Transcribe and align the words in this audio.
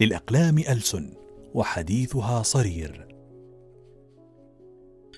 للأقلام 0.00 0.58
ألسن 0.58 1.12
وحديثها 1.54 2.42
صرير. 2.42 3.08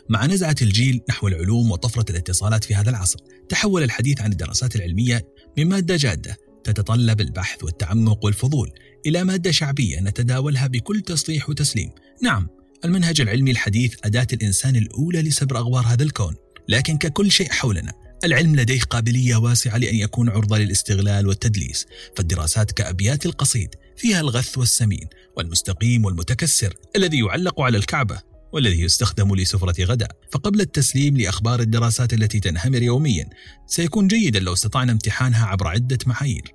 مع 0.09 0.27
نزعة 0.27 0.55
الجيل 0.63 1.01
نحو 1.09 1.29
العلوم 1.29 1.71
وطفرة 1.71 2.11
الاتصالات 2.11 2.65
في 2.65 2.75
هذا 2.75 2.91
العصر 2.91 3.19
تحول 3.49 3.83
الحديث 3.83 4.21
عن 4.21 4.33
الدراسات 4.33 4.77
العلمية 4.77 5.27
من 5.59 5.69
مادة 5.69 5.97
جادة 5.97 6.37
تتطلب 6.65 7.21
البحث 7.21 7.65
والتعمق 7.65 8.25
والفضول 8.25 8.71
إلى 9.07 9.25
مادة 9.25 9.51
شعبية 9.51 10.01
نتداولها 10.01 10.67
بكل 10.67 11.01
تصريح 11.01 11.51
وتسليم. 11.51 11.91
نعم 12.23 12.49
المنهج 12.85 13.21
العلمي 13.21 13.51
الحديث 13.51 13.95
أداة 14.05 14.27
الإنسان 14.33 14.77
الأولى 14.77 15.23
لسبر 15.23 15.59
أغوار 15.59 15.85
هذا 15.87 16.03
الكون 16.03 16.35
لكن 16.69 16.99
ككل 16.99 17.31
شيء 17.31 17.51
حولنا. 17.51 17.93
العلم 18.25 18.57
لديه 18.57 18.81
قابلية 18.81 19.37
واسعة 19.37 19.77
لأن 19.77 19.95
يكون 19.95 20.29
عرضة 20.29 20.59
للاستغلال 20.59 21.27
والتدليس 21.27 21.87
فالدراسات 22.17 22.73
كأبيات 22.73 23.27
القصيد 23.27 23.75
فيها 23.97 24.21
الغث 24.21 24.59
والسمين 24.59 25.09
والمستقيم 25.37 26.05
والمتكسر 26.05 26.75
الذي 26.97 27.19
يعلق 27.19 27.61
على 27.61 27.79
الكعبة 27.79 28.21
والذي 28.53 28.81
يستخدم 28.81 29.35
لسفرة 29.35 29.85
غداء 29.85 30.11
فقبل 30.33 30.61
التسليم 30.61 31.17
لأخبار 31.17 31.61
الدراسات 31.61 32.13
التي 32.13 32.41
تنهمر 32.41 32.83
يوميا 32.83 33.31
سيكون 33.67 34.09
جيدا 34.09 34.41
لو 34.41 34.53
استطعنا 34.53 34.93
امتحانها 34.93 35.47
عبر 35.47 35.67
عدة 35.69 35.99
معايير 36.07 36.55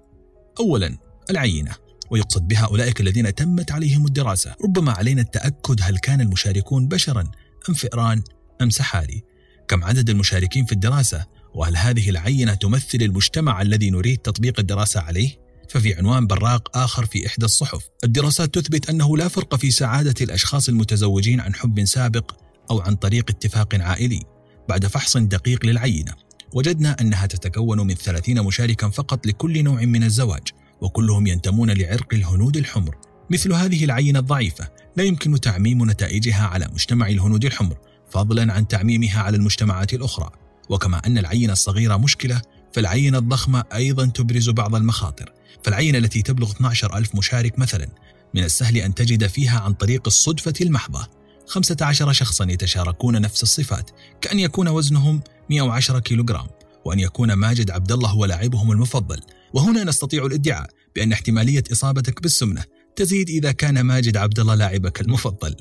أولا 0.60 0.98
العينة 1.30 1.72
ويقصد 2.12 2.48
بها 2.48 2.66
أولئك 2.66 3.02
الذين 3.02 3.36
تمت 3.36 3.72
عليهم 3.72 4.06
الدراسة. 4.06 4.56
ربما 4.64 4.92
علينا 4.92 5.22
التأكد 5.22 5.80
هل 5.82 5.98
كان 5.98 6.22
المشاركون 6.22 6.88
بشرا 6.88 7.32
أم 7.70 7.74
فئران 7.74 8.24
أم 8.62 8.70
سحالي 8.70 9.22
كم 9.68 9.84
عدد 9.84 10.10
المشاركين 10.10 10.66
في 10.66 10.72
الدراسة؟ 10.72 11.26
وهل 11.56 11.78
هذه 11.78 12.10
العينة 12.10 12.54
تمثل 12.54 12.98
المجتمع 13.02 13.62
الذي 13.62 13.90
نريد 13.90 14.18
تطبيق 14.18 14.60
الدراسة 14.60 15.00
عليه؟ 15.00 15.46
ففي 15.70 15.94
عنوان 15.94 16.28
براق 16.28 16.78
آخر 16.78 17.06
في 17.06 17.28
إحدى 17.28 17.46
الصحف 17.46 17.90
الدراسات 18.04 18.54
تثبت 18.54 18.90
أنه 18.90 19.18
لا 19.18 19.28
فرق 19.28 19.56
في 19.56 19.72
سعادة 19.72 20.14
الأشخاص 20.22 20.70
المتزوجين 20.70 21.40
عن 21.40 21.54
حب 21.56 21.86
سابق 21.86 22.32
أو 22.72 22.80
عن 22.80 22.96
طريق 22.96 23.30
اتفاق 23.30 23.76
عائلي. 23.76 24.24
بعد 24.70 24.88
فحص 24.88 25.18
دقيق 25.18 25.66
للعينة 25.66 26.14
وجدنا 26.54 26.96
أنها 27.02 27.26
تتكون 27.26 27.88
من 27.88 27.94
30 27.94 28.46
مشاركا 28.46 28.90
فقط 28.90 29.28
لكل 29.28 29.64
نوع 29.64 29.82
من 29.82 30.04
الزواج 30.04 30.48
وكلهم 30.82 31.28
ينتمون 31.28 31.72
لعرق 31.72 32.14
الهنود 32.14 32.58
الحمر. 32.58 32.98
مثل 33.30 33.54
هذه 33.54 33.86
العينة 33.86 34.20
الضعيفة 34.20 34.70
لا 34.98 35.04
يمكن 35.04 35.40
تعميم 35.40 35.92
نتائجها 35.92 36.46
على 36.48 36.68
مجتمع 36.74 37.08
الهنود 37.08 37.46
الحمر 37.46 37.78
فضلا 38.10 38.54
عن 38.54 38.68
تعميمها 38.68 39.22
على 39.22 39.38
المجتمعات 39.38 39.94
الأخرى. 39.94 40.45
وكما 40.70 41.02
أن 41.06 41.18
العينة 41.18 41.54
الصغيرة 41.54 41.98
مشكلة 41.98 42.42
فالعينة 42.74 43.18
الضخمة 43.18 43.64
أيضا 43.74 44.06
تبرز 44.06 44.50
بعض 44.50 44.76
المخاطر. 44.76 45.34
فالعينة 45.64 45.98
التي 45.98 46.22
تبلغ 46.22 46.52
12 46.52 46.98
ألف 46.98 47.16
مشارك 47.16 47.60
مثلا 47.60 47.88
من 48.34 48.44
السهل 48.44 48.78
أن 48.78 48.94
تجد 48.94 49.28
فيها 49.28 49.60
عن 49.60 49.74
طريق 49.74 50.02
الصدفة 50.08 50.54
المحضة. 50.62 51.08
15 51.48 52.14
شخصا 52.14 52.46
يتشاركون 52.52 53.22
نفس 53.22 53.44
الصفات 53.44 53.92
كأن 54.22 54.40
يكون 54.40 54.68
وزنهم 54.68 55.22
110 55.50 56.00
كيلوغرام 56.00 56.48
وأن 56.86 57.00
يكون 57.00 57.34
ماجد 57.34 57.72
عبد 57.72 57.92
الله 57.92 58.10
هو 58.10 58.26
لاعبهم 58.26 58.72
المفضل. 58.72 59.22
وهنا 59.54 59.84
نستطيع 59.84 60.26
الإدعاء 60.26 60.70
بأن 60.96 61.12
احتمالية 61.12 61.64
إصابتك 61.72 62.22
بالسمنة 62.22 62.64
تزيد 62.96 63.30
إذا 63.30 63.52
كان 63.52 63.82
ماجد 63.82 64.18
عبد 64.18 64.40
الله 64.40 64.56
لاعبك 64.56 65.02
المفضل. 65.02 65.56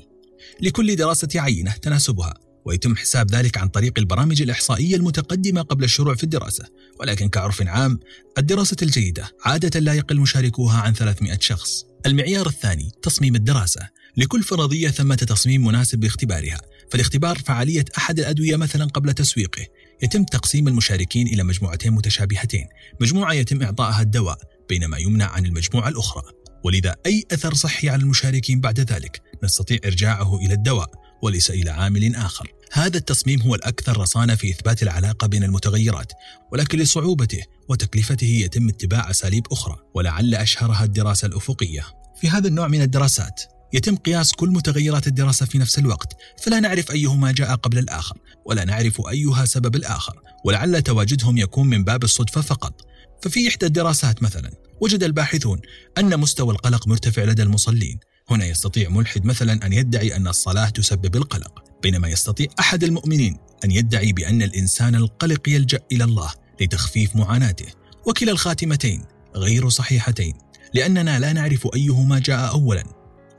لكل 0.61 0.97
دراسة 0.97 1.29
عينة 1.37 1.73
تناسبها. 1.73 2.35
ويتم 2.65 2.97
حساب 2.97 3.31
ذلك 3.31 3.59
عن 3.59 3.69
طريق 3.69 3.99
البرامج 3.99 4.43
الإحصائية 4.43 4.97
المتقدمة 4.97 5.63
قبل 5.63 5.85
الشروع 5.85 6.15
في 6.15 6.25
الدراسة. 6.25 6.65
ولكن 7.01 7.29
كعرف 7.29 7.63
عام 7.63 8.01
الدراسة 8.39 8.77
الجيدة 8.83 9.31
عادة 9.45 9.81
لا 9.81 9.95
يقل 9.95 10.21
مشاركوها 10.21 10.81
عن 10.81 10.95
300 10.95 11.39
شخص. 11.41 11.85
المعيار 12.07 12.47
الثاني 12.47 12.91
تصميم 13.03 13.35
الدراسة. 13.35 13.89
لكل 14.17 14.43
فرضية 14.43 14.89
ثمة 14.89 15.15
تصميم 15.15 15.65
مناسب 15.65 16.05
لاختبارها 16.05 16.61
فالاختبار 16.91 17.39
فعالية 17.39 17.85
أحد 17.99 18.19
الأدوية 18.19 18.57
مثلا 18.57 18.85
قبل 18.85 19.13
تسويقه. 19.13 19.67
يتم 20.03 20.25
تقسيم 20.25 20.69
المشاركين 20.69 21.27
إلى 21.27 21.43
مجموعتين 21.43 21.93
متشابهتين. 21.93 22.67
مجموعة 23.01 23.33
يتم 23.33 23.63
إعطائها 23.63 24.01
الدواء 24.03 24.39
بينما 24.69 24.99
يمنع 24.99 25.27
عن 25.27 25.47
المجموعة 25.47 25.89
الأخرى. 25.89 26.23
ولذا 26.65 26.97
أي 27.07 27.25
أثر 27.33 27.55
صحي 27.55 27.89
على 27.89 28.03
المشاركين 28.03 28.61
بعد 28.61 28.81
ذلك؟ 28.81 29.23
نستطيع 29.45 29.79
إرجاعه 29.85 30.37
إلى 30.37 30.55
الدواء. 30.55 31.04
وليس 31.25 31.51
إلى 31.51 31.71
عامل 31.71 32.17
آخر. 32.17 32.53
هذا 32.73 32.97
التصميم 32.97 33.43
هو 33.43 33.55
الأكثر 33.55 33.97
رصانة 34.01 34.35
في 34.35 34.51
إثبات 34.51 34.83
العلاقة 34.83 35.27
بين 35.27 35.45
المتغيرات 35.45 36.13
ولكن 36.53 36.79
لصعوبته 36.79 37.43
وتكلفته 37.69 38.27
يتم 38.27 38.69
اتباع 38.69 39.11
أساليب 39.11 39.47
أخرى 39.53 39.77
ولعل 39.95 40.35
أشهرها 40.35 40.85
الدراسة 40.85 41.27
الأفقية. 41.27 41.85
في 42.21 42.29
هذا 42.31 42.49
النوع 42.49 42.69
من 42.69 42.83
الدراسات 42.83 43.43
يتم 43.73 43.97
قياس 43.97 44.33
كل 44.33 44.49
متغيرات 44.49 45.07
الدراسة 45.07 45.47
في 45.47 45.59
نفس 45.59 45.79
الوقت 45.79 46.17
فلا 46.43 46.61
نعرف 46.61 46.91
أيهما 46.91 47.33
جاء 47.33 47.55
قبل 47.55 47.79
الآخر 47.79 48.19
ولا 48.47 48.65
نعرف 48.65 49.03
أيها 49.11 49.45
سبب 49.45 49.77
الآخر 49.77 50.21
ولعل 50.45 50.83
تواجدهم 50.83 51.39
يكون 51.39 51.67
من 51.67 51.85
باب 51.85 52.05
الصدفة 52.05 52.41
فقط. 52.41 52.81
ففي 53.23 53.49
إحدى 53.49 53.67
الدراسات 53.67 54.23
مثلا 54.23 54.51
وجد 54.81 55.03
الباحثون 55.03 55.61
أن 55.99 56.21
مستوى 56.21 56.53
القلق 56.53 56.89
مرتفع 56.89 57.23
لدى 57.25 57.43
المصلين 57.43 57.99
هنا 58.31 58.47
يستطيع 58.47 58.89
ملحد 58.89 59.25
مثلا 59.25 59.67
أن 59.67 59.73
يدعي 59.73 60.17
أن 60.17 60.29
الصلاة 60.29 60.69
تسبب 60.69 61.17
القلق 61.17 61.65
بينما 61.83 62.09
يستطيع 62.09 62.47
أحد 62.61 62.85
المؤمنين 62.85 63.37
أن 63.65 63.71
يدعي 63.71 64.13
بأن 64.13 64.43
الإنسان 64.43 64.95
القلق 64.95 65.49
يلجأ 65.49 65.81
إلى 65.93 66.05
الله 66.05 66.31
لتخفيف 66.61 67.17
معاناته. 67.17 67.67
وكلا 68.07 68.33
الخاتمتين 68.33 69.05
غير 69.37 69.69
صحيحتين 69.69 70.35
لأننا 70.75 71.19
لا 71.19 71.33
نعرف 71.33 71.69
أيهما 71.75 72.19
جاء 72.19 72.51
أولا 72.51 72.85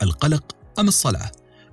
القلق 0.01 0.56
أم 0.79 0.88
الصلاة؟ 0.88 1.31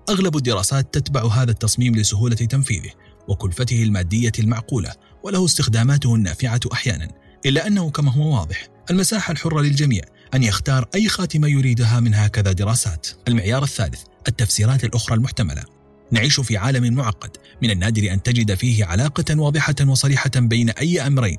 أغلب 0.08 0.36
الدراسات 0.36 0.94
تتبع 0.94 1.26
هذا 1.26 1.50
التصميم 1.50 1.94
لسهولة 1.94 2.36
تنفيذه 2.36 2.90
وكلفته 3.28 3.82
المادية 3.82 4.32
المعقولة 4.38 4.94
وله 5.22 5.44
استخداماته 5.44 6.14
النافعة 6.14 6.60
أحيانا 6.72 7.08
إلا 7.46 7.66
أنه 7.66 7.90
كما 7.90 8.12
هو 8.12 8.34
واضح 8.34 8.68
المساحة 8.90 9.32
الحرة 9.32 9.60
للجميع. 9.60 10.02
أن 10.34 10.42
يختار 10.42 10.88
أي 10.94 11.08
خاتمة 11.08 11.48
يريدها 11.48 12.00
من 12.00 12.14
هكذا 12.14 12.52
دراسات 12.52 13.06
المعيار 13.28 13.62
الثالث 13.62 14.00
التفسيرات 14.28 14.84
الأخرى 14.84 15.14
المحتملة 15.14 15.64
نعيش 16.10 16.40
في 16.40 16.56
عالم 16.56 16.94
معقد 16.94 17.36
من 17.62 17.70
النادر 17.70 18.12
أن 18.12 18.22
تجد 18.22 18.54
فيه 18.54 18.84
علاقة 18.84 19.40
واضحة 19.40 19.74
وصريحة 19.86 20.30
بين 20.36 20.70
أي 20.70 21.06
أمرين 21.06 21.38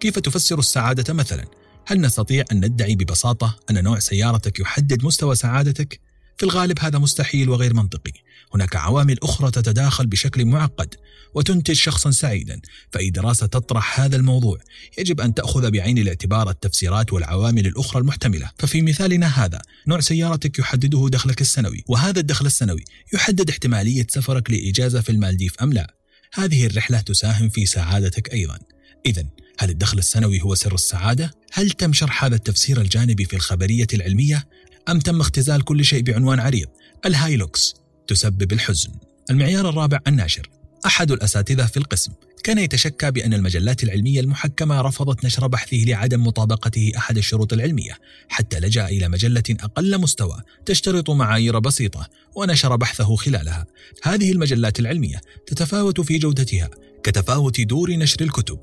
كيف 0.00 0.18
تفسر 0.18 0.58
السعادة 0.58 1.14
مثلا؟ 1.14 1.44
هل 1.86 2.00
نستطيع 2.00 2.44
أن 2.52 2.56
ندعي 2.64 2.94
ببساطة 2.94 3.58
أن 3.70 3.84
نوع 3.84 3.98
سيارتك 3.98 4.60
يحدد 4.60 5.04
مستوى 5.04 5.34
سعادتك؟ 5.34 6.00
في 6.42 6.48
الغالب 6.48 6.78
هذا 6.80 6.98
مستحيل 6.98 7.48
وغير 7.48 7.74
منطقي. 7.74 8.12
هناك 8.54 8.76
عوامل 8.76 9.18
أخرى 9.22 9.50
تتداخل 9.50 10.06
بشكل 10.06 10.44
معقد 10.44 10.94
وتنتج 11.34 11.74
شخصا 11.74 12.10
سعيدا 12.10 12.60
فأي 12.92 13.10
دراسة 13.10 13.46
تطرح 13.46 14.00
هذا 14.00 14.16
الموضوع. 14.16 14.58
يجب 14.98 15.20
أن 15.20 15.34
تأخذ 15.34 15.70
بعين 15.70 15.98
الاعتبار 15.98 16.50
التفسيرات 16.50 17.12
والعوامل 17.12 17.66
الأخرى 17.66 18.00
المحتملة. 18.00 18.50
ففي 18.58 18.82
مثالنا 18.82 19.26
هذا 19.26 19.62
نوع 19.86 20.00
سيارتك 20.00 20.58
يحدده 20.58 21.08
دخلك 21.08 21.40
السنوي 21.40 21.84
وهذا 21.88 22.20
الدخل 22.20 22.46
السنوي 22.46 22.84
يحدد 23.14 23.50
احتمالية 23.50 24.06
سفرك 24.10 24.50
لإجازة 24.50 25.00
في 25.00 25.12
المالديف 25.12 25.54
أم 25.62 25.72
لا. 25.72 25.94
هذه 26.32 26.66
الرحلة 26.66 27.00
تساهم 27.00 27.48
في 27.48 27.66
سعادتك 27.66 28.32
أيضا. 28.32 28.58
إذا 29.06 29.26
هل 29.58 29.70
الدخل 29.70 29.98
السنوي 29.98 30.42
هو 30.42 30.54
سر 30.54 30.74
السعادة؟ 30.74 31.30
هل 31.52 31.70
تم 31.70 31.92
شرح 31.92 32.24
هذا 32.24 32.34
التفسير 32.34 32.80
الجانبي 32.80 33.24
في 33.24 33.36
الخبرية 33.36 33.86
العلمية؟ 33.94 34.46
أم 34.88 34.98
تم 34.98 35.20
اختزال 35.20 35.64
كل 35.64 35.84
شيء 35.84 36.02
بعنوان 36.02 36.40
عريض؟ 36.40 36.68
الهايلوكس 37.06 37.74
تسبب 38.06 38.52
الحزن. 38.52 38.90
المعيار 39.30 39.68
الرابع 39.68 40.00
الناشر. 40.06 40.50
أحد 40.86 41.10
الأساتذة 41.10 41.66
في 41.66 41.76
القسم 41.76 42.12
كان 42.44 42.58
يتشكى 42.58 43.10
بأن 43.10 43.34
المجلات 43.34 43.84
العلمية 43.84 44.20
المحكمة 44.20 44.80
رفضت 44.80 45.24
نشر 45.24 45.46
بحثه 45.46 45.76
لعدم 45.76 46.26
مطابقته 46.26 46.92
أحد 46.96 47.16
الشروط 47.16 47.52
العلمية 47.52 47.98
حتى 48.28 48.60
لجأ 48.60 48.86
إلى 48.86 49.08
مجلة 49.08 49.42
أقل 49.50 50.00
مستوى 50.00 50.42
تشترط 50.66 51.10
معايير 51.10 51.58
بسيطة 51.58 52.08
ونشر 52.36 52.76
بحثه 52.76 53.16
خلالها. 53.16 53.66
هذه 54.02 54.32
المجلات 54.32 54.80
العلمية 54.80 55.20
تتفاوت 55.46 56.00
في 56.00 56.18
جودتها 56.18 56.70
كتفاوت 57.02 57.60
دور 57.60 57.90
نشر 57.90 58.20
الكتب. 58.20 58.58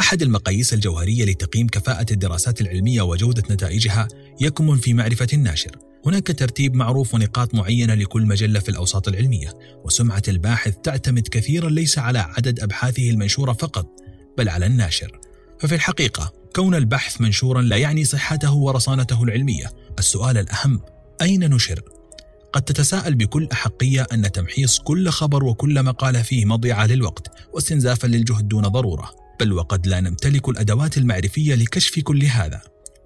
أحد 0.00 0.22
المقاييس 0.22 0.74
الجوهرية 0.74 1.24
لتقييم 1.24 1.66
كفاءة 1.66 2.06
الدراسات 2.12 2.60
العلمية 2.60 3.02
وجودة 3.02 3.42
نتائجها 3.50 4.08
يكمن 4.40 4.76
في 4.76 4.94
معرفة 4.94 5.26
الناشر. 5.32 5.78
هناك 6.06 6.26
ترتيب 6.26 6.74
معروف 6.74 7.14
ونقاط 7.14 7.54
معينة 7.54 7.94
لكل 7.94 8.26
مجلة 8.26 8.60
في 8.60 8.68
الأوساط 8.68 9.08
العلمية 9.08 9.52
وسمعة 9.84 10.22
الباحث 10.28 10.74
تعتمد 10.82 11.28
كثيرا 11.28 11.70
ليس 11.70 11.98
على 11.98 12.18
عدد 12.18 12.60
أبحاثه 12.60 13.10
المنشورة 13.10 13.52
فقط 13.52 13.86
بل 14.38 14.48
على 14.48 14.66
الناشر. 14.66 15.20
ففي 15.60 15.74
الحقيقة 15.74 16.32
كون 16.54 16.74
البحث 16.74 17.20
منشورا 17.20 17.62
لا 17.62 17.76
يعني 17.76 18.04
صحته 18.04 18.54
ورصانته 18.54 19.22
العلمية. 19.22 19.70
السؤال 19.98 20.38
الأهم 20.38 20.80
أين 21.22 21.54
نشر؟ 21.54 21.82
قد 22.52 22.62
تتساءل 22.62 23.14
بكل 23.14 23.48
أحقية 23.52 24.06
أن 24.12 24.32
تمحيص 24.32 24.78
كل 24.78 25.08
خبر 25.08 25.44
وكل 25.44 25.82
مقالة 25.82 26.22
فيه 26.22 26.44
مضيعة 26.44 26.86
للوقت 26.86 27.26
واستنزافا 27.52 28.06
للجهد 28.06 28.48
دون 28.48 28.62
ضرورة. 28.62 29.23
بل 29.40 29.52
وقد 29.52 29.86
لا 29.86 30.00
نمتلك 30.00 30.48
الأدوات 30.48 30.98
المعرفية 30.98 31.54
لكشف 31.54 31.98
كل 31.98 32.24
هذا. 32.24 32.60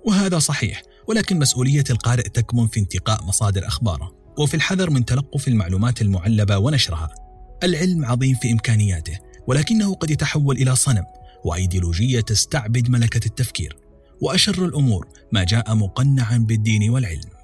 وهذا 0.06 0.38
صحيح 0.38 0.82
ولكن 1.08 1.38
مسؤولية 1.38 1.84
القارئ 1.90 2.28
تكمن 2.28 2.66
في 2.66 2.80
انتقاء 2.80 3.24
مصادر 3.24 3.66
أخباره 3.66 4.12
وفي 4.38 4.54
الحذر 4.54 4.90
من 4.90 5.04
تلقف 5.04 5.48
المعلومات 5.48 6.02
المعلبة 6.02 6.58
ونشرها. 6.58 7.08
العلم 7.64 8.04
عظيم 8.04 8.36
في 8.42 8.52
إمكانياته 8.52 9.18
ولكنه 9.46 9.94
قد 9.94 10.10
يتحول 10.10 10.56
إلى 10.56 10.76
صنم 10.76 11.04
وأيديولوجية 11.44 12.20
تستعبد 12.20 12.90
ملكة 12.90 13.26
التفكير. 13.26 13.76
وأشر 14.22 14.64
الأمور 14.64 15.08
ما 15.32 15.44
جاء 15.44 15.74
مقنعا 15.74 16.38
بالدين 16.38 16.90
والعلم. 16.90 17.37